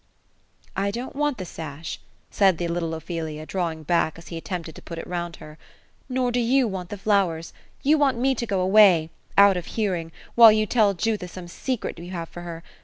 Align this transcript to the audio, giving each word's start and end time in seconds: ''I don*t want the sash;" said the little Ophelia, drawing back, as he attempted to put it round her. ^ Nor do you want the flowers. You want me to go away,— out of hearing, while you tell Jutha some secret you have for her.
''I 0.75 0.89
don*t 0.89 1.15
want 1.15 1.37
the 1.37 1.45
sash;" 1.45 1.99
said 2.31 2.57
the 2.57 2.67
little 2.67 2.95
Ophelia, 2.95 3.45
drawing 3.45 3.83
back, 3.83 4.17
as 4.17 4.29
he 4.29 4.37
attempted 4.37 4.73
to 4.73 4.81
put 4.81 4.97
it 4.97 5.05
round 5.05 5.35
her. 5.35 5.59
^ 5.61 5.65
Nor 6.09 6.31
do 6.31 6.39
you 6.39 6.67
want 6.67 6.89
the 6.89 6.97
flowers. 6.97 7.53
You 7.83 7.99
want 7.99 8.17
me 8.17 8.33
to 8.33 8.47
go 8.47 8.61
away,— 8.61 9.11
out 9.47 9.57
of 9.57 9.67
hearing, 9.77 10.11
while 10.33 10.51
you 10.51 10.65
tell 10.65 10.95
Jutha 10.95 11.27
some 11.27 11.47
secret 11.47 11.99
you 11.99 12.09
have 12.09 12.29
for 12.29 12.41
her. 12.41 12.63